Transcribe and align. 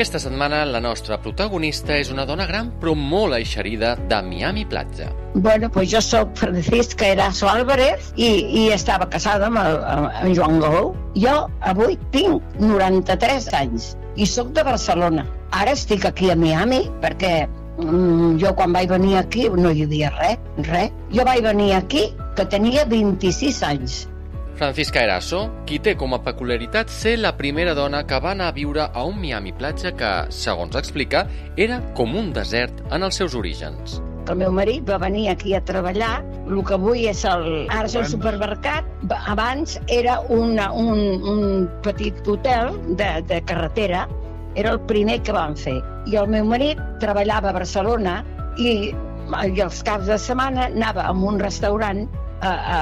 Aquesta 0.00 0.16
setmana 0.16 0.62
la 0.64 0.78
nostra 0.80 1.18
protagonista 1.20 1.92
és 2.00 2.08
una 2.08 2.22
dona 2.24 2.46
gran 2.48 2.70
però 2.80 2.94
molt 2.96 3.36
eixerida 3.36 3.90
de 4.08 4.20
Miami 4.24 4.62
Platja. 4.64 5.10
Bueno, 5.34 5.68
pues 5.74 5.90
jo 5.92 6.00
sóc 6.00 6.30
Francisca 6.40 7.04
Eraso 7.04 7.50
Álvarez 7.52 8.06
i, 8.16 8.30
i 8.62 8.62
estava 8.72 9.10
casada 9.12 9.50
amb, 9.50 9.60
el, 9.60 9.76
amb 10.22 10.32
Joan 10.38 10.56
Galó. 10.62 10.80
Jo 11.20 11.34
avui 11.68 11.98
tinc 12.16 12.40
93 12.62 13.50
anys 13.60 13.90
i 14.16 14.24
sóc 14.24 14.54
de 14.56 14.64
Barcelona. 14.64 15.26
Ara 15.60 15.76
estic 15.76 16.08
aquí 16.08 16.32
a 16.32 16.38
Miami 16.46 16.80
perquè 17.04 17.34
mm, 17.44 18.38
jo 18.40 18.54
quan 18.56 18.72
vaig 18.72 18.88
venir 18.96 19.18
aquí 19.20 19.50
no 19.52 19.68
hi 19.68 19.84
havia 19.84 20.14
res, 20.16 20.40
res. 20.70 20.96
Jo 21.12 21.28
vaig 21.28 21.44
venir 21.44 21.74
aquí 21.76 22.08
que 22.40 22.48
tenia 22.48 22.88
26 22.88 23.60
anys 23.68 24.06
Francisca 24.60 25.00
Eraso, 25.00 25.38
qui 25.64 25.78
té 25.80 25.94
com 25.96 26.12
a 26.12 26.18
peculiaritat 26.20 26.90
ser 26.92 27.14
la 27.16 27.30
primera 27.38 27.72
dona 27.72 28.02
que 28.04 28.18
va 28.20 28.34
anar 28.34 28.50
a 28.50 28.52
viure 28.52 28.82
a 28.84 29.04
un 29.08 29.14
Miami 29.16 29.54
platja 29.56 29.94
que, 29.96 30.08
segons 30.36 30.74
explica, 30.76 31.22
era 31.56 31.78
com 31.96 32.12
un 32.20 32.28
desert 32.36 32.82
en 32.92 33.06
els 33.06 33.16
seus 33.16 33.32
orígens. 33.38 33.94
El 34.28 34.36
meu 34.42 34.52
marit 34.52 34.84
va 34.84 34.98
venir 35.00 35.30
aquí 35.32 35.54
a 35.56 35.62
treballar, 35.64 36.18
el 36.44 36.60
que 36.68 36.76
avui 36.76 37.06
és 37.08 37.22
el, 37.24 37.46
ara 37.72 37.88
és 37.88 37.94
el 37.96 38.04
supermercat, 38.10 38.90
abans 39.32 39.78
era 39.88 40.18
una, 40.28 40.68
un, 40.76 41.00
un 41.32 41.64
petit 41.80 42.20
hotel 42.28 42.76
de, 43.00 43.08
de 43.32 43.40
carretera, 43.48 44.04
era 44.60 44.76
el 44.76 44.82
primer 44.92 45.22
que 45.24 45.32
van 45.32 45.56
fer. 45.56 45.78
I 46.04 46.20
el 46.20 46.28
meu 46.36 46.44
marit 46.52 46.84
treballava 47.00 47.48
a 47.48 47.56
Barcelona 47.56 48.18
i, 48.60 48.92
i 48.92 49.64
els 49.64 49.80
caps 49.88 50.12
de 50.12 50.20
setmana 50.20 50.68
anava 50.68 51.08
a 51.08 51.16
un 51.16 51.40
restaurant 51.40 52.04
a, 52.44 52.52
a, 52.52 52.78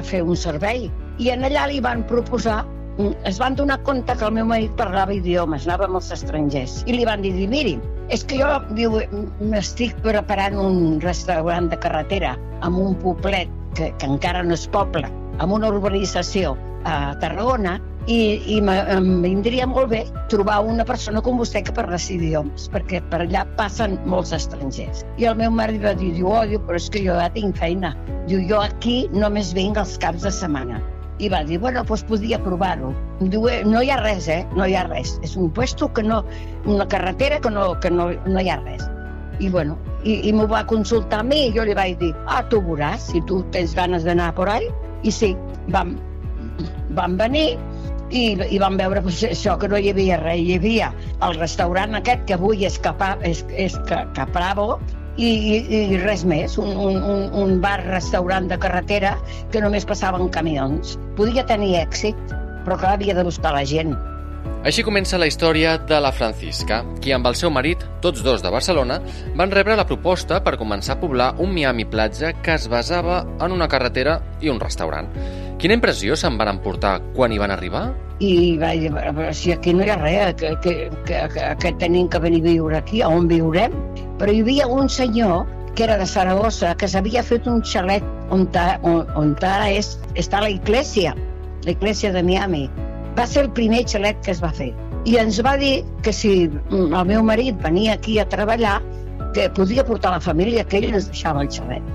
a 0.00 0.04
fer 0.08 0.24
un 0.24 0.40
servei 0.48 0.88
i 1.20 1.28
en 1.34 1.44
allà 1.44 1.66
li 1.68 1.80
van 1.84 2.04
proposar 2.08 2.62
es 3.28 3.38
van 3.40 3.54
donar 3.56 3.78
compte 3.84 4.14
que 4.16 4.26
el 4.26 4.34
meu 4.36 4.46
marit 4.48 4.72
parlava 4.76 5.14
idiomes, 5.14 5.66
anava 5.66 5.86
amb 5.86 6.00
els 6.00 6.10
estrangers, 6.12 6.80
i 6.88 6.96
li 6.96 7.06
van 7.08 7.22
dir, 7.24 7.32
miri, 7.48 7.76
és 8.12 8.24
que 8.28 8.40
jo 8.40 8.48
m'estic 9.52 9.94
preparant 10.04 10.58
un 10.60 10.98
restaurant 11.04 11.70
de 11.72 11.78
carretera 11.80 12.34
amb 12.66 12.80
un 12.82 12.98
poblet 13.04 13.48
que, 13.78 13.92
que 14.00 14.10
encara 14.10 14.42
no 14.44 14.56
és 14.56 14.66
poble, 14.74 15.08
amb 15.38 15.56
una 15.56 15.70
urbanització 15.72 16.56
a 16.88 17.14
Tarragona, 17.22 17.78
i, 18.08 18.20
i 18.48 18.58
em 18.64 19.08
vindria 19.22 19.66
molt 19.68 19.90
bé 19.92 20.00
trobar 20.32 20.58
una 20.66 20.84
persona 20.88 21.20
com 21.24 21.40
vostè 21.40 21.60
que 21.64 21.74
parla 21.76 22.00
idiomes, 22.10 22.68
perquè 22.72 23.02
per 23.12 23.22
allà 23.24 23.44
passen 23.58 23.98
molts 24.08 24.32
estrangers. 24.36 25.04
I 25.20 25.28
el 25.30 25.36
meu 25.40 25.52
marit 25.52 25.84
va 25.84 25.92
dir, 25.94 26.14
diu, 26.16 26.30
oh, 26.32 26.46
diu, 26.48 26.62
però 26.64 26.80
és 26.80 26.88
que 26.90 27.04
jo 27.04 27.18
ja 27.20 27.28
tinc 27.36 27.60
feina. 27.60 27.92
Diu, 28.26 28.40
jo 28.48 28.64
aquí 28.64 29.04
només 29.12 29.52
vinc 29.56 29.78
els 29.80 29.98
caps 30.00 30.24
de 30.26 30.32
setmana 30.32 30.80
i 31.20 31.28
va 31.28 31.42
dir, 31.44 31.58
bueno, 31.60 31.84
doncs 31.84 32.02
podia 32.08 32.38
provar-ho. 32.42 32.94
Diu, 33.20 33.46
eh, 33.52 33.60
no 33.68 33.82
hi 33.84 33.90
ha 33.92 33.98
res, 34.00 34.28
eh? 34.32 34.40
No 34.56 34.66
hi 34.66 34.74
ha 34.74 34.86
res. 34.88 35.18
És 35.26 35.36
un 35.36 35.50
puesto 35.56 35.90
que 35.92 36.02
no... 36.02 36.22
una 36.66 36.86
carretera 36.88 37.40
que 37.40 37.50
no, 37.52 37.72
que 37.80 37.90
no, 37.90 38.10
no 38.26 38.40
hi 38.40 38.48
ha 38.48 38.56
res. 38.62 38.86
I, 39.40 39.48
bueno, 39.48 39.76
i, 40.04 40.18
i 40.28 40.32
m'ho 40.36 40.46
va 40.48 40.64
consultar 40.68 41.20
a 41.20 41.26
mi 41.26 41.46
i 41.46 41.52
jo 41.56 41.64
li 41.64 41.76
vaig 41.76 41.98
dir, 42.00 42.12
ah, 42.26 42.42
tu 42.48 42.60
veuràs, 42.64 43.10
si 43.12 43.22
tu 43.28 43.42
tens 43.54 43.76
ganes 43.76 44.04
d'anar 44.08 44.32
por 44.36 44.48
ahí. 44.52 44.68
I 45.04 45.12
sí, 45.12 45.34
vam, 45.72 45.94
vam 46.96 47.16
venir 47.20 47.58
i, 48.10 48.24
i 48.50 48.58
vam 48.60 48.76
veure 48.80 49.02
pues, 49.04 49.22
això, 49.28 49.56
que 49.60 49.68
no 49.68 49.80
hi 49.80 49.92
havia 49.92 50.20
res. 50.24 50.40
Hi 50.40 50.56
havia 50.56 50.90
el 51.26 51.36
restaurant 51.40 52.00
aquest, 52.00 52.24
que 52.28 52.36
avui 52.36 52.64
és, 52.68 52.80
Capa, 52.80 53.14
és, 53.28 53.44
és 53.52 53.76
Capravo, 54.16 54.74
i, 55.16 55.30
i, 55.30 55.80
i 55.94 55.98
res 56.02 56.24
més, 56.28 56.56
un, 56.60 56.70
un, 56.76 57.26
un 57.36 57.56
bar-restaurant 57.62 58.48
de 58.50 58.58
carretera 58.60 59.16
que 59.52 59.62
només 59.64 59.86
passaven 59.88 60.30
camions. 60.34 60.96
Podia 61.18 61.46
tenir 61.46 61.74
èxit, 61.80 62.18
però 62.66 62.78
clar, 62.78 62.96
havia 62.98 63.16
de 63.18 63.26
buscar 63.26 63.54
la 63.56 63.64
gent. 63.66 63.96
Així 64.64 64.84
comença 64.84 65.18
la 65.18 65.28
història 65.28 65.78
de 65.88 65.98
la 66.00 66.12
Francisca, 66.12 66.82
qui 67.00 67.14
amb 67.16 67.28
el 67.30 67.36
seu 67.38 67.52
marit, 67.52 67.84
tots 68.00 68.24
dos 68.26 68.42
de 68.42 68.50
Barcelona, 68.52 69.00
van 69.36 69.52
rebre 69.52 69.76
la 69.78 69.86
proposta 69.88 70.40
per 70.44 70.58
començar 70.60 70.96
a 70.96 71.00
poblar 71.00 71.34
un 71.38 71.54
Miami 71.54 71.86
Platja 71.88 72.32
que 72.42 72.56
es 72.56 72.68
basava 72.72 73.22
en 73.40 73.52
una 73.52 73.68
carretera 73.68 74.18
i 74.40 74.50
un 74.52 74.60
restaurant. 74.60 75.08
Quina 75.60 75.76
impressió 75.76 76.16
se'n 76.16 76.38
van 76.40 76.54
emportar 76.54 76.98
quan 77.12 77.32
hi 77.32 77.38
van 77.40 77.52
arribar? 77.52 77.90
I 78.24 78.56
vaig 78.60 78.86
dir, 78.86 79.30
si 79.36 79.52
aquí 79.52 79.72
no 79.76 79.84
hi 79.84 79.90
ha 79.92 79.96
res, 80.00 80.34
que, 80.40 80.54
que, 80.64 80.74
que, 81.08 81.22
que, 81.34 81.46
que 81.60 81.72
tenim 81.80 82.08
que 82.08 82.20
venir 82.20 82.40
a 82.42 82.48
viure 82.48 82.76
aquí, 82.78 83.02
on 83.04 83.28
viurem? 83.28 83.76
Però 84.20 84.32
hi 84.32 84.40
havia 84.44 84.68
un 84.68 84.88
senyor 84.88 85.46
que 85.76 85.84
era 85.84 85.96
de 85.96 86.06
Saragossa, 86.06 86.74
que 86.76 86.88
s'havia 86.88 87.22
fet 87.24 87.46
un 87.48 87.62
xalet 87.64 88.04
on, 88.34 88.46
ta, 88.52 88.78
on, 88.82 89.04
on 89.16 89.34
ara 89.40 89.70
és, 89.72 89.94
està 90.18 90.42
la 90.44 90.50
iglesia, 90.52 91.14
la 91.64 91.76
iglesia 91.76 92.12
de 92.12 92.22
Miami. 92.22 92.66
Va 93.16 93.26
ser 93.26 93.46
el 93.46 93.52
primer 93.56 93.84
xalet 93.88 94.20
que 94.24 94.34
es 94.34 94.42
va 94.44 94.52
fer. 94.52 94.72
I 95.08 95.16
ens 95.16 95.38
va 95.40 95.56
dir 95.56 95.80
que 96.04 96.12
si 96.12 96.50
el 96.50 96.96
meu 97.08 97.22
marit 97.24 97.56
venia 97.62 97.94
aquí 97.96 98.18
a 98.20 98.26
treballar, 98.28 98.80
que 99.34 99.48
podia 99.56 99.84
portar 99.86 100.12
la 100.12 100.20
família, 100.20 100.64
que 100.64 100.80
ell 100.80 100.90
ens 100.90 101.08
deixava 101.08 101.44
el 101.44 101.50
xalet. 101.52 101.86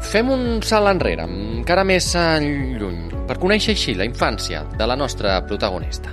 Fem 0.00 0.30
un 0.32 0.62
salt 0.64 0.88
enrere, 0.90 1.26
encara 1.28 1.84
més 1.84 2.08
lluny, 2.16 3.02
per 3.28 3.36
conèixer 3.38 3.76
així 3.76 3.94
la 3.94 4.08
infància 4.08 4.64
de 4.78 4.88
la 4.88 4.96
nostra 4.96 5.36
protagonista. 5.46 6.10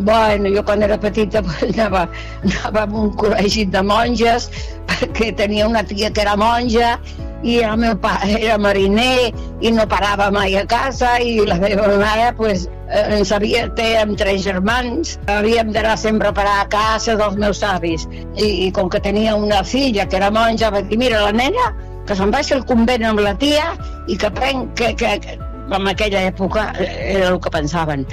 Bueno, 0.00 0.48
jo 0.48 0.64
quan 0.64 0.82
era 0.82 0.96
petita 1.00 1.42
anava, 1.66 2.06
anava 2.42 2.84
a 2.86 3.00
un 3.02 3.10
col·legi 3.20 3.66
de 3.68 3.82
monges 3.84 4.48
perquè 4.88 5.32
tenia 5.36 5.68
una 5.68 5.82
tia 5.84 6.08
que 6.10 6.24
era 6.24 6.36
monja 6.40 6.96
i 7.44 7.58
el 7.64 7.76
meu 7.80 7.96
pare 8.00 8.34
era 8.36 8.56
mariner 8.60 9.30
i 9.60 9.72
no 9.72 9.86
parava 9.88 10.30
mai 10.32 10.56
a 10.56 10.64
casa 10.68 11.18
i 11.20 11.38
la 11.48 11.56
meva 11.60 11.88
mare 12.00 12.30
pues, 12.36 12.66
ens 12.90 13.30
havia, 13.32 13.66
té 13.76 13.92
amb 14.00 14.16
tres 14.18 14.42
germans, 14.44 15.14
havíem 15.30 15.70
d'anar 15.72 15.96
sempre 16.00 16.28
a 16.28 16.34
parar 16.36 16.56
a 16.64 16.68
casa 16.72 17.14
dels 17.20 17.36
meus 17.38 17.62
avis. 17.62 18.08
I, 18.34 18.66
i 18.66 18.72
com 18.74 18.90
que 18.90 19.00
tenia 19.04 19.36
una 19.36 19.62
filla 19.64 20.08
que 20.08 20.18
era 20.18 20.30
monja 20.34 20.72
va 20.74 20.82
dir, 20.82 20.98
mira 20.98 21.22
la 21.28 21.32
nena 21.32 21.70
que 22.08 22.16
se'n 22.18 22.32
vagi 22.34 22.56
al 22.56 22.64
convent 22.66 23.04
amb 23.06 23.22
la 23.22 23.36
tia 23.38 23.70
i 24.08 24.18
que 24.18 24.32
prenc, 24.34 24.74
que, 24.80 24.94
que, 24.98 25.14
que 25.22 25.38
en 25.76 25.88
aquella 25.88 26.24
època 26.28 26.70
era 26.78 27.28
el 27.28 27.38
que 27.40 27.50
pensaven. 27.50 28.06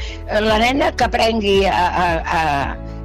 La 0.45 0.59
nena 0.61 0.91
que 0.95 1.07
aprengui 1.07 1.57
a, 1.65 1.87
a, 1.87 2.07
a, 2.37 2.43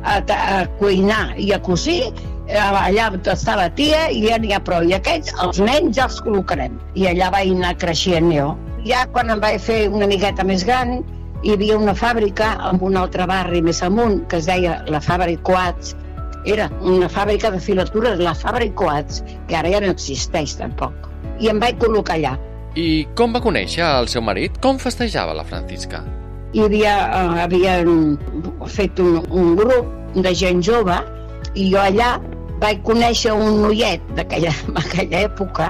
a, 0.02 0.18
a 0.36 0.60
cuinar 0.80 1.24
i 1.40 1.52
a 1.56 1.60
cosir 1.62 2.12
allà 2.52 3.08
està 3.32 3.56
la 3.56 3.70
tia 3.70 4.08
i 4.10 4.26
ja 4.26 4.38
n'hi 4.38 4.52
ha 4.52 4.60
prou. 4.60 4.84
I 4.84 4.94
aquests, 4.98 5.32
els 5.42 5.60
nens, 5.62 5.96
ja 5.96 6.08
els 6.08 6.20
col·locarem. 6.24 6.78
I 6.94 7.08
allà 7.12 7.30
vaig 7.32 7.54
anar 7.54 7.74
creixent 7.78 8.32
jo. 8.32 8.52
Ja 8.84 9.06
quan 9.14 9.30
em 9.30 9.40
vaig 9.40 9.60
fer 9.62 9.88
una 9.88 10.08
miqueta 10.10 10.44
més 10.44 10.64
gran, 10.66 11.00
hi 11.42 11.54
havia 11.54 11.78
una 11.78 11.94
fàbrica 11.94 12.52
en 12.68 12.80
un 12.82 12.96
altre 12.96 13.26
barri 13.26 13.62
més 13.62 13.82
amunt 13.82 14.24
que 14.28 14.38
es 14.38 14.46
deia 14.50 14.80
la 14.90 15.00
Fàbrica 15.02 15.42
Coats, 15.48 15.96
era 16.44 16.68
una 16.82 17.08
fàbrica 17.08 17.50
de 17.54 17.60
filatures, 17.62 18.18
la 18.18 18.34
Fàbrica 18.34 18.74
Coats, 18.82 19.22
que 19.48 19.56
ara 19.56 19.70
ja 19.70 19.80
no 19.82 19.92
existeix 19.94 20.56
tampoc. 20.58 21.08
I 21.38 21.50
em 21.50 21.62
vaig 21.62 21.78
col·locar 21.82 22.18
allà. 22.18 22.36
I 22.72 23.04
com 23.18 23.34
va 23.36 23.40
conèixer 23.44 23.84
el 23.84 24.06
seu 24.08 24.22
marit? 24.24 24.54
Com 24.64 24.78
festejava 24.80 25.34
la 25.36 25.44
Francisca? 25.44 26.00
Hi 26.56 26.62
havia, 26.64 26.94
uh, 27.12 27.34
havien 27.44 28.14
fet 28.72 29.00
un, 29.02 29.18
un 29.28 29.52
grup 29.58 29.90
de 30.16 30.32
gent 30.36 30.62
jove 30.64 30.96
i 31.52 31.66
jo 31.68 31.82
allà 31.82 32.14
vaig 32.62 32.80
conèixer 32.86 33.34
un 33.36 33.60
noiet 33.66 34.06
d'aquella 34.16 34.54
aquella 34.84 35.20
època 35.26 35.68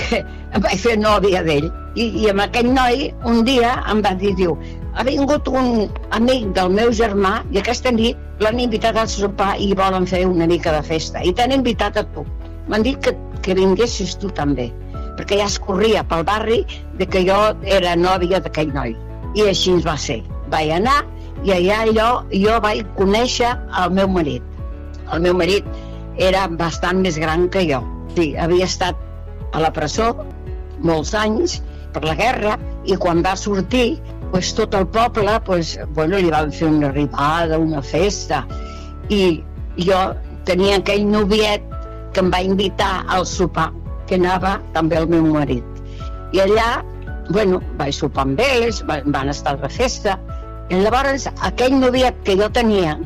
que 0.00 0.22
em 0.22 0.64
vaig 0.64 0.80
fer 0.80 0.96
nòvia 0.96 1.44
d'ell. 1.44 1.68
I, 1.98 2.08
I 2.22 2.30
amb 2.32 2.46
aquell 2.46 2.72
noi 2.72 3.10
un 3.28 3.44
dia 3.44 3.74
em 3.92 4.00
va 4.04 4.14
dir, 4.16 4.32
diu, 4.40 4.56
ha 4.96 5.04
vingut 5.04 5.52
un 5.52 5.88
amic 6.16 6.48
del 6.56 6.72
meu 6.72 6.94
germà 6.96 7.42
i 7.52 7.60
aquesta 7.60 7.92
nit 7.92 8.16
l'han 8.40 8.60
invitat 8.62 8.96
a 8.96 9.04
sopar 9.10 9.56
i 9.60 9.74
volen 9.76 10.08
fer 10.08 10.24
una 10.24 10.48
mica 10.48 10.72
de 10.72 10.80
festa. 10.86 11.20
I 11.20 11.34
t'han 11.36 11.52
invitat 11.60 12.00
a 12.00 12.08
tu. 12.14 12.24
M'han 12.72 12.88
dit 12.88 12.96
que, 13.04 13.12
que 13.44 13.56
vinguessis 13.58 14.16
tu 14.22 14.32
també, 14.32 14.70
perquè 15.18 15.40
ja 15.40 15.48
es 15.50 15.58
corria 15.58 16.04
pel 16.06 16.24
barri 16.28 16.62
de 16.98 17.06
que 17.06 17.24
jo 17.26 17.38
era 17.78 17.96
nòvia 17.98 18.40
d'aquell 18.44 18.72
noi. 18.74 18.94
I 19.36 19.48
així 19.50 19.74
va 19.84 19.96
ser. 20.00 20.22
Vaig 20.52 20.70
anar 20.78 21.02
i 21.44 21.52
allà 21.54 21.82
jo, 21.90 22.08
jo 22.32 22.56
vaig 22.62 22.86
conèixer 22.98 23.50
el 23.82 23.92
meu 23.98 24.08
marit. 24.10 24.42
El 25.12 25.22
meu 25.26 25.36
marit 25.36 25.66
era 26.18 26.46
bastant 26.48 27.02
més 27.04 27.18
gran 27.18 27.48
que 27.52 27.64
jo. 27.68 27.82
Sí, 28.16 28.32
havia 28.36 28.66
estat 28.66 28.96
a 29.54 29.62
la 29.62 29.70
presó 29.74 30.12
molts 30.84 31.14
anys 31.14 31.58
per 31.94 32.04
la 32.04 32.16
guerra 32.18 32.56
i 32.86 32.96
quan 33.00 33.22
va 33.24 33.34
sortir 33.36 33.98
pues, 34.32 34.52
tot 34.54 34.74
el 34.74 34.86
poble 34.94 35.38
pues, 35.46 35.76
bueno, 35.94 36.18
li 36.18 36.30
van 36.30 36.52
fer 36.52 36.68
una 36.70 36.90
arribada, 36.92 37.58
una 37.58 37.82
festa 37.82 38.44
i 39.08 39.40
jo 39.78 39.98
tenia 40.48 40.78
aquell 40.80 41.06
noviet 41.08 41.64
que 42.12 42.24
em 42.24 42.30
va 42.32 42.42
invitar 42.44 43.04
al 43.14 43.26
sopar 43.28 43.70
que 44.08 44.18
anava 44.20 44.58
també 44.76 44.98
el 45.00 45.08
meu 45.12 45.26
marit 45.34 45.64
i 46.36 46.42
allà 46.44 46.68
bueno, 47.28 47.60
vaig 47.76 47.92
sopar 47.92 48.24
amb 48.24 48.40
ells, 48.40 48.80
van 48.88 49.28
estar 49.28 49.58
de 49.60 49.68
festa 49.68 50.16
i 50.72 50.80
llavors 50.80 51.28
aquell 51.44 51.76
noviet 51.76 52.16
que 52.24 52.36
jo 52.40 52.48
tenia 52.52 52.96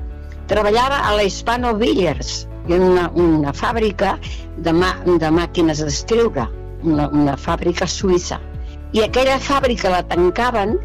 treballava 0.51 1.03
a 1.09 1.17
la 1.19 1.27
Hispano 1.27 1.75
Villers 1.79 2.47
en 2.69 2.83
una, 2.93 3.09
una 3.19 3.53
fàbrica 3.53 4.17
de, 4.59 4.71
mà, 4.71 4.95
de 5.19 5.31
màquines 5.35 5.83
d'escriure 5.83 6.47
una, 6.87 7.09
una 7.11 7.37
fàbrica 7.39 7.89
suïssa 7.91 8.39
i 8.93 9.03
aquella 9.03 9.39
fàbrica 9.41 9.91
la 9.91 10.03
tancaven 10.05 10.77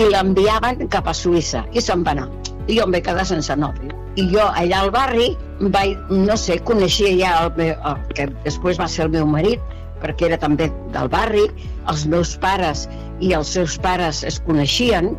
i 0.00 0.06
l'enviaven 0.08 0.88
cap 0.92 1.08
a 1.08 1.14
Suïssa 1.14 1.62
i 1.72 1.82
se'n 1.84 2.02
va 2.06 2.14
anar. 2.16 2.28
I 2.66 2.78
jo 2.78 2.86
em 2.86 2.94
vaig 2.94 3.04
quedar 3.06 3.26
sense 3.28 3.54
nòvio. 3.58 3.94
I 4.18 4.26
jo 4.32 4.44
allà 4.44 4.80
al 4.82 4.90
barri 4.94 5.28
vaig, 5.70 5.98
no 6.10 6.36
sé, 6.40 6.58
coneixia 6.66 7.12
ja 7.18 7.36
el, 7.44 7.52
meu, 7.58 7.76
el 7.90 8.16
que 8.16 8.26
després 8.42 8.80
va 8.80 8.88
ser 8.90 9.06
el 9.06 9.14
meu 9.14 9.28
marit, 9.28 9.60
perquè 10.02 10.26
era 10.30 10.38
també 10.42 10.66
del 10.94 11.10
barri, 11.12 11.44
els 11.90 12.06
meus 12.10 12.34
pares 12.42 12.88
i 13.22 13.32
els 13.38 13.52
seus 13.54 13.78
pares 13.78 14.24
es 14.26 14.40
coneixien, 14.42 15.12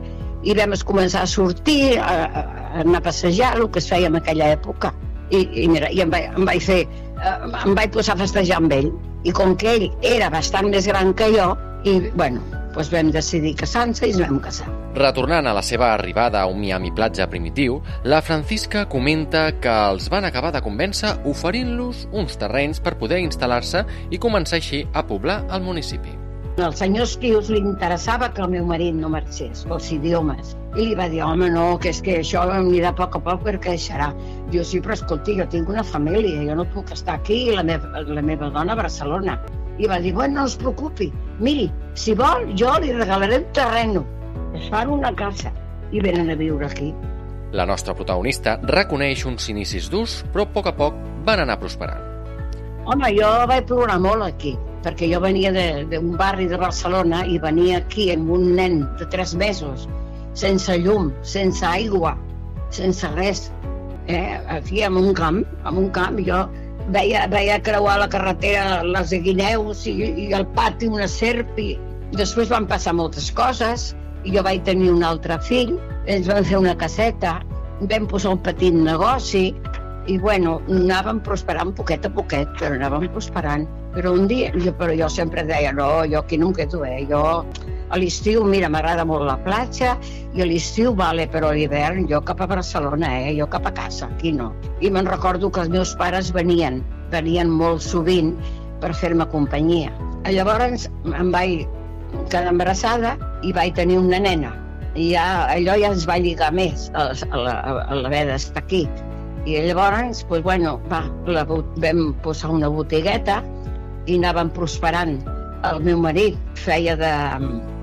i 0.44 0.56
vam 0.58 0.76
començar 0.84 1.24
a 1.24 1.30
sortir, 1.30 1.96
a, 2.04 2.28
a 2.28 2.64
anar 2.84 3.00
a 3.00 3.08
passejar, 3.08 3.56
el 3.58 3.70
que 3.72 3.80
es 3.80 3.88
feia 3.88 4.12
en 4.12 4.20
aquella 4.20 4.52
època. 4.58 4.92
I, 5.32 5.46
i 5.64 5.68
mira, 5.72 5.90
i 5.90 6.04
em 6.04 6.12
vaig, 6.12 6.30
em 6.36 6.48
vaig 6.50 6.64
fer, 6.66 6.82
eh, 6.84 7.36
em 7.64 7.76
vaig 7.80 7.94
posar 7.96 8.18
a 8.18 8.24
festejar 8.26 8.60
amb 8.60 8.76
ell. 8.76 8.92
I 9.24 9.32
com 9.32 9.56
que 9.56 9.78
ell 9.78 9.88
era 10.04 10.28
bastant 10.34 10.68
més 10.74 10.90
gran 10.92 11.14
que 11.16 11.32
jo, 11.32 11.54
i, 11.88 12.00
bueno, 12.20 12.44
doncs 12.76 12.92
vam 12.92 13.14
decidir 13.16 13.56
casar-nos 13.64 14.04
i 14.04 14.12
ens 14.12 14.26
vam 14.26 14.42
casar. 14.44 14.83
Retornant 14.94 15.48
a 15.50 15.56
la 15.58 15.64
seva 15.66 15.88
arribada 15.96 16.44
a 16.44 16.46
un 16.46 16.60
Miami 16.62 16.92
platja 16.94 17.26
primitiu, 17.26 17.80
la 18.04 18.20
Francisca 18.22 18.84
comenta 18.86 19.48
que 19.58 19.72
els 19.90 20.06
van 20.14 20.28
acabar 20.28 20.52
de 20.54 20.62
convèncer 20.62 21.16
oferint-los 21.32 22.04
uns 22.14 22.38
terrenys 22.38 22.78
per 22.78 22.94
poder 23.00 23.24
instal·lar-se 23.26 23.82
i 24.14 24.20
començar 24.22 24.60
així 24.60 24.84
a 24.94 25.02
poblar 25.10 25.40
el 25.50 25.66
municipi. 25.66 26.14
Al 26.62 26.76
senyor 26.78 27.08
Esquius 27.10 27.50
li 27.50 27.58
interessava 27.58 28.30
que 28.30 28.46
el 28.46 28.54
meu 28.54 28.70
marit 28.70 28.94
no 28.94 29.10
marxés 29.10 29.66
pels 29.66 29.90
idiomes. 29.96 30.54
I 30.78 30.92
li 30.92 30.94
va 31.02 31.10
dir, 31.10 31.24
home, 31.26 31.50
no, 31.50 31.66
que 31.82 31.90
és 31.90 32.06
que 32.06 32.20
això 32.22 32.46
anirà 32.54 32.94
a 32.94 32.98
poc 33.02 33.18
a 33.18 33.26
poc 33.26 33.42
perquè 33.50 33.74
deixarà. 33.74 34.12
Diu, 34.54 34.62
sí, 34.62 34.78
però 34.78 34.94
escolti, 34.94 35.40
jo 35.42 35.50
tinc 35.50 35.74
una 35.74 35.82
família, 35.82 36.46
jo 36.46 36.62
no 36.62 36.70
puc 36.70 36.94
estar 36.94 37.18
aquí, 37.18 37.48
la 37.58 37.66
meva, 37.66 38.06
la 38.06 38.22
meva 38.22 38.54
dona 38.54 38.78
a 38.78 38.84
Barcelona. 38.84 39.40
I 39.82 39.90
va 39.90 39.98
dir, 39.98 40.14
bueno, 40.14 40.44
no 40.44 40.46
es 40.46 40.54
preocupi, 40.62 41.10
miri, 41.42 41.72
si 41.98 42.14
vol, 42.14 42.52
jo 42.54 42.78
li 42.78 42.94
regalaré 42.94 43.42
un 43.42 43.54
terreno. 43.58 44.06
Es 44.54 44.70
fan 44.70 44.90
una 44.94 45.10
casa 45.18 45.52
i 45.92 46.02
venen 46.02 46.30
a 46.30 46.36
viure 46.38 46.68
aquí. 46.68 46.92
La 47.54 47.66
nostra 47.70 47.94
protagonista 47.98 48.56
reconeix 48.70 49.26
uns 49.30 49.48
inicis 49.50 49.90
durs, 49.94 50.20
però 50.34 50.46
a 50.48 50.52
poc 50.54 50.70
a 50.70 50.74
poc 50.78 50.98
van 51.26 51.44
anar 51.44 51.60
prosperant. 51.62 52.02
Home, 52.90 53.10
jo 53.16 53.30
vaig 53.50 53.68
plorar 53.70 54.00
molt 54.04 54.26
aquí, 54.26 54.54
perquè 54.86 55.08
jo 55.12 55.22
venia 55.24 55.54
d'un 55.54 56.12
barri 56.20 56.50
de 56.52 56.60
Barcelona 56.60 57.24
i 57.30 57.38
venia 57.42 57.80
aquí 57.82 58.10
amb 58.14 58.34
un 58.38 58.50
nen 58.58 58.82
de 59.00 59.08
tres 59.14 59.36
mesos, 59.40 59.88
sense 60.38 60.78
llum, 60.82 61.12
sense 61.22 61.66
aigua, 61.66 62.18
sense 62.74 63.10
res. 63.14 63.48
Eh? 64.08 64.38
Aquí, 64.58 64.82
en 64.84 64.98
un 65.00 65.14
camp, 65.16 65.42
en 65.64 65.80
un 65.80 65.90
camp, 65.96 66.20
jo 66.26 66.44
veia, 66.92 67.26
veia 67.32 67.62
creuar 67.64 67.98
la 68.02 68.10
carretera 68.12 68.84
les 68.84 69.14
guineus 69.24 69.86
i, 69.88 69.96
i 70.28 70.32
el 70.36 70.46
pati 70.58 70.90
una 70.92 71.08
serp 71.08 71.58
i 71.62 71.74
després 72.18 72.52
van 72.52 72.68
passar 72.68 72.94
moltes 72.98 73.32
coses 73.34 73.94
jo 74.26 74.44
vaig 74.46 74.64
tenir 74.68 74.92
un 74.94 75.04
altre 75.04 75.40
fill, 75.44 75.76
ens 76.08 76.28
van 76.30 76.46
fer 76.48 76.60
una 76.62 76.76
caseta, 76.80 77.40
vam 77.90 78.08
posar 78.08 78.36
un 78.38 78.42
petit 78.44 78.76
negoci 78.76 79.50
i 80.12 80.18
bueno, 80.20 80.58
anàvem 80.72 81.22
prosperant 81.24 81.72
poquet 81.78 82.06
a 82.06 82.12
poquet, 82.12 82.50
però 82.60 82.76
anàvem 82.76 83.08
prosperant. 83.14 83.68
Però 83.94 84.12
un 84.18 84.26
dia, 84.28 84.50
jo, 84.58 84.74
però 84.76 84.96
jo 84.98 85.08
sempre 85.12 85.44
deia, 85.48 85.72
no, 85.72 86.04
jo 86.10 86.20
aquí 86.24 86.40
no 86.42 86.50
em 86.50 86.56
quedo, 86.58 86.82
eh? 86.84 87.04
Jo 87.08 87.44
a 87.94 88.00
l'estiu, 88.02 88.42
mira, 88.50 88.72
m'agrada 88.74 89.06
molt 89.06 89.28
la 89.28 89.38
platja, 89.46 89.94
i 90.34 90.42
a 90.42 90.48
l'estiu, 90.50 90.96
vale, 90.98 91.28
però 91.30 91.52
a 91.52 91.56
l'hivern 91.56 92.08
jo 92.10 92.24
cap 92.26 92.42
a 92.42 92.48
Barcelona, 92.50 93.12
eh? 93.22 93.36
Jo 93.38 93.48
cap 93.54 93.70
a 93.70 93.74
casa, 93.76 94.10
aquí 94.10 94.34
no. 94.34 94.50
I 94.82 94.90
me'n 94.90 95.08
recordo 95.08 95.52
que 95.52 95.62
els 95.62 95.72
meus 95.72 95.94
pares 96.00 96.34
venien, 96.34 96.82
venien 97.14 97.52
molt 97.54 97.86
sovint 97.86 98.34
per 98.82 98.96
fer-me 98.98 99.30
companyia. 99.32 99.94
Llavors 100.26 100.90
em 101.06 101.30
vaig 101.32 101.68
quedar 102.32 102.50
embarassada 102.50 103.14
i 103.44 103.54
vaig 103.56 103.76
tenir 103.80 104.00
una 104.02 104.20
nena. 104.24 104.54
I 104.96 105.14
ja, 105.16 105.26
allò 105.50 105.78
ja 105.80 105.90
ens 105.94 106.06
va 106.10 106.20
lligar 106.22 106.52
més 106.54 106.90
a, 106.94 107.10
l'haver 107.34 108.28
d'estar 108.30 108.62
aquí 108.62 108.86
i 109.46 109.60
llavors, 109.60 110.24
pues, 110.24 110.42
bueno, 110.44 110.80
va, 110.90 111.04
la, 111.28 111.44
vam 111.44 112.14
posar 112.24 112.50
una 112.56 112.70
botigueta 112.72 113.42
i 114.08 114.16
anàvem 114.16 114.52
prosperant. 114.56 115.18
El 115.68 115.82
meu 115.84 116.00
marit 116.00 116.38
feia 116.60 116.96
de 117.00 117.12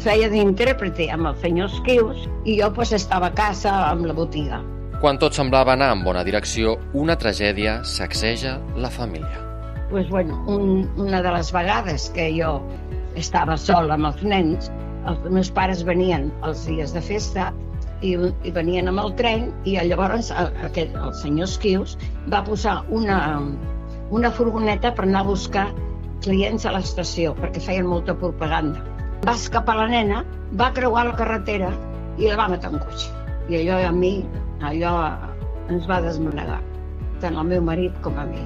feia 0.00 0.28
d'intèrprete 0.32 1.10
amb 1.12 1.28
el 1.30 1.36
senyor 1.40 1.68
Esquius 1.68 2.26
i 2.48 2.56
jo 2.60 2.70
pues, 2.76 2.94
estava 2.96 3.28
a 3.28 3.36
casa 3.36 3.72
amb 3.90 4.08
la 4.08 4.16
botiga. 4.16 4.62
Quan 5.00 5.20
tot 5.20 5.36
semblava 5.36 5.74
anar 5.76 5.90
en 5.92 6.04
bona 6.04 6.24
direcció, 6.24 6.78
una 6.96 7.16
tragèdia 7.20 7.78
sacseja 7.84 8.56
la 8.76 8.88
família. 8.92 9.44
Pues, 9.90 10.08
bueno, 10.08 10.40
un, 10.48 10.88
una 10.96 11.20
de 11.20 11.32
les 11.36 11.52
vegades 11.52 12.08
que 12.16 12.30
jo 12.36 12.58
estava 13.20 13.56
sola 13.60 13.96
amb 14.00 14.12
els 14.14 14.24
nens, 14.24 14.72
els 15.08 15.26
meus 15.32 15.50
pares 15.56 15.82
venien 15.86 16.28
els 16.46 16.64
dies 16.68 16.92
de 16.96 17.02
festa 17.04 17.50
i, 18.04 18.14
i 18.16 18.52
venien 18.56 18.88
amb 18.90 19.02
el 19.02 19.12
tren 19.18 19.48
i 19.68 19.76
llavors 19.76 20.30
el, 20.32 20.50
aquest, 20.66 20.96
el 20.96 21.14
senyor 21.20 21.48
Esquius 21.48 21.96
va 22.32 22.42
posar 22.46 22.80
una, 22.88 23.18
una 24.10 24.32
furgoneta 24.34 24.92
per 24.96 25.06
anar 25.06 25.24
a 25.24 25.30
buscar 25.30 25.66
clients 26.24 26.66
a 26.66 26.74
l'estació 26.76 27.34
perquè 27.38 27.62
feien 27.64 27.88
molta 27.88 28.16
propaganda. 28.16 28.82
Va 29.24 29.36
escapar 29.36 29.76
la 29.76 29.88
nena, 29.90 30.24
va 30.60 30.70
creuar 30.76 31.06
la 31.08 31.16
carretera 31.16 31.70
i 32.18 32.28
la 32.28 32.38
va 32.40 32.48
matar 32.52 32.72
un 32.74 32.80
cotxe. 32.84 33.12
I 33.50 33.60
allò 33.60 33.80
a 33.88 33.92
mi, 33.92 34.14
allò 34.64 34.94
ens 35.72 35.86
va 35.88 36.00
desmanegar, 36.04 36.60
tant 37.22 37.36
el 37.36 37.48
meu 37.52 37.64
marit 37.64 37.96
com 38.04 38.16
a 38.20 38.26
mi. 38.28 38.42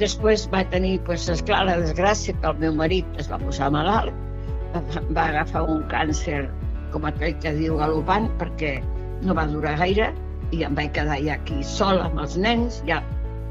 Després 0.00 0.48
va 0.50 0.64
tenir, 0.72 0.96
pues, 1.06 1.28
esclar, 1.30 1.64
la 1.68 1.76
desgràcia 1.78 2.34
que 2.40 2.50
el 2.50 2.60
meu 2.62 2.74
marit 2.74 3.20
es 3.22 3.28
va 3.30 3.38
posar 3.38 3.70
malalt, 3.74 4.23
va 5.16 5.28
agafar 5.28 5.64
un 5.70 5.82
càncer 5.90 6.44
com 6.94 7.06
aquell 7.08 7.34
que 7.42 7.52
diu 7.56 7.78
galopant, 7.80 8.28
perquè 8.40 8.76
no 9.24 9.34
va 9.38 9.46
durar 9.50 9.76
gaire 9.80 10.12
i 10.54 10.62
em 10.66 10.76
vaig 10.78 10.92
quedar 10.96 11.18
ja 11.24 11.36
aquí 11.38 11.62
sola 11.66 12.08
amb 12.08 12.20
els 12.24 12.36
nens, 12.38 12.80
ja 12.88 13.00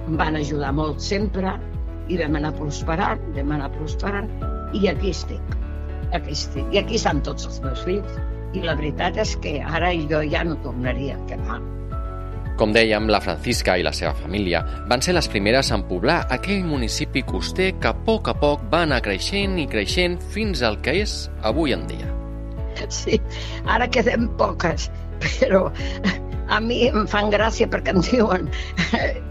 em 0.07 0.17
van 0.19 0.37
ajudar 0.39 0.71
molt 0.75 1.03
sempre 1.03 1.55
i 2.11 2.19
vam 2.19 2.35
anar 2.39 2.53
prosperant, 2.57 3.21
vam 3.37 3.53
anar 3.55 3.71
prosperant 3.77 4.29
i 4.75 4.87
aquí 4.91 5.13
estic, 5.15 5.57
aquí 6.11 6.35
estic. 6.35 6.65
I 6.75 6.81
aquí 6.83 6.99
estan 6.99 7.23
tots 7.23 7.47
els 7.49 7.61
meus 7.63 7.83
fills 7.87 8.19
i 8.53 8.63
la 8.65 8.75
veritat 8.79 9.17
és 9.21 9.35
que 9.43 9.59
ara 9.63 9.93
jo 10.11 10.21
ja 10.29 10.43
no 10.47 10.59
tornaria 10.65 11.15
a 11.17 11.25
quedar. 11.31 11.61
Com 12.57 12.73
dèiem, 12.73 13.07
la 13.09 13.21
Francisca 13.23 13.79
i 13.79 13.83
la 13.85 13.93
seva 13.97 14.13
família 14.13 14.61
van 14.89 15.01
ser 15.01 15.15
les 15.17 15.27
primeres 15.31 15.71
en 15.73 15.83
poblar 15.89 16.19
aquell 16.35 16.61
municipi 16.67 17.23
coster 17.25 17.71
que 17.81 17.89
a 17.89 17.95
poc 18.05 18.29
a 18.29 18.35
poc 18.37 18.67
va 18.73 18.83
anar 18.85 19.01
creixent 19.05 19.57
i 19.57 19.65
creixent 19.69 20.19
fins 20.35 20.61
al 20.61 20.77
que 20.85 20.93
és 21.01 21.15
avui 21.49 21.73
en 21.73 21.87
dia. 21.89 22.09
Sí, 22.89 23.19
ara 23.69 23.87
quedem 23.89 24.27
poques, 24.37 24.87
però 25.23 25.65
a 26.53 26.59
mi 26.61 26.83
em 26.89 27.07
fan 27.09 27.33
gràcia 27.33 27.69
perquè 27.69 27.93
em 27.95 28.01
diuen 28.05 28.47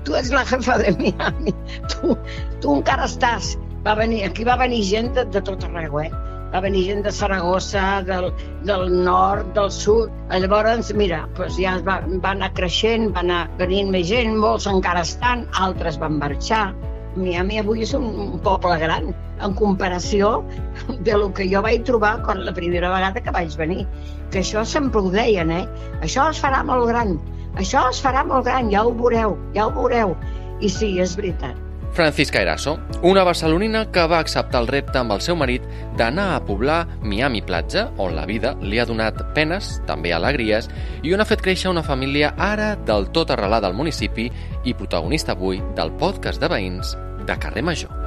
tu 0.06 0.18
ets 0.18 0.32
la 0.34 0.44
jefa 0.48 0.78
de 0.82 0.94
Miami, 0.98 1.54
tu, 1.94 2.16
tu 2.62 2.76
encara 2.80 3.06
estàs. 3.10 3.54
Va 3.86 3.96
venir, 3.98 4.22
aquí 4.26 4.46
va 4.46 4.58
venir 4.58 4.82
gent 4.86 5.10
de, 5.14 5.26
de 5.34 5.42
tot 5.42 5.64
arreu, 5.66 5.98
eh? 6.02 6.10
Va 6.52 6.60
venir 6.60 6.84
gent 6.86 7.02
de 7.06 7.12
Saragossa, 7.16 8.02
del, 8.08 8.28
del 8.68 8.86
nord, 9.04 9.52
del 9.56 9.70
sud. 9.72 10.12
Llavors, 10.28 10.92
mira, 10.98 11.22
doncs 11.38 11.58
ja 11.60 11.78
va, 11.86 11.98
va 12.24 12.32
anar 12.36 12.52
creixent, 12.58 13.10
va 13.16 13.24
anar 13.24 13.42
venint 13.60 13.92
més 13.94 14.08
gent, 14.10 14.36
molts 14.40 14.68
encara 14.70 15.04
estan, 15.08 15.46
altres 15.66 15.98
van 16.02 16.20
marxar. 16.20 16.66
Miami 17.16 17.58
avui 17.60 17.82
és 17.84 17.92
un, 17.96 18.04
un 18.24 18.38
poble 18.44 18.78
gran 18.80 19.10
en 19.44 19.56
comparació 19.58 20.30
de 21.08 21.16
lo 21.18 21.28
que 21.36 21.48
jo 21.50 21.60
vaig 21.64 21.84
trobar 21.88 22.14
quan 22.24 22.44
la 22.46 22.54
primera 22.56 22.92
vegada 22.92 23.20
que 23.24 23.34
vaig 23.34 23.56
venir. 23.60 23.86
Que 24.32 24.40
això 24.40 24.64
sempre 24.68 25.02
ho 25.02 25.12
deien, 25.12 25.52
eh? 25.52 25.66
Això 26.00 26.28
es 26.32 26.40
farà 26.40 26.62
molt 26.68 26.88
gran, 26.88 27.18
això 27.60 27.84
es 27.90 28.00
farà 28.00 28.24
molt 28.24 28.46
gran, 28.48 28.70
ja 28.72 28.84
ho 28.86 28.94
veureu, 28.96 29.36
ja 29.56 29.68
ho 29.68 29.74
veureu. 29.76 30.16
I 30.62 30.70
sí, 30.72 30.94
és 31.02 31.16
veritat. 31.18 31.71
Francisca 31.92 32.40
Eraso, 32.40 32.78
una 33.02 33.22
barcelonina 33.22 33.90
que 33.92 34.06
va 34.06 34.18
acceptar 34.18 34.62
el 34.62 34.68
repte 34.68 34.96
amb 34.98 35.12
el 35.12 35.20
seu 35.20 35.36
marit 35.36 35.64
d'anar 35.98 36.30
a 36.32 36.40
poblar 36.48 36.86
Miami 37.02 37.42
Platja, 37.44 37.90
on 38.00 38.16
la 38.16 38.24
vida 38.26 38.54
li 38.62 38.80
ha 38.80 38.88
donat 38.88 39.20
penes, 39.36 39.74
també 39.86 40.14
alegries, 40.16 40.70
i 41.04 41.12
on 41.12 41.20
ha 41.20 41.28
fet 41.28 41.44
créixer 41.44 41.68
una 41.70 41.84
família 41.84 42.32
ara 42.38 42.74
del 42.76 43.10
tot 43.12 43.30
arrelada 43.36 43.68
al 43.68 43.76
municipi 43.76 44.30
i 44.64 44.74
protagonista 44.74 45.36
avui 45.36 45.60
del 45.76 45.92
podcast 46.00 46.40
de 46.40 46.48
veïns 46.48 46.96
de 47.26 47.36
Carrer 47.38 47.62
Major. 47.62 48.01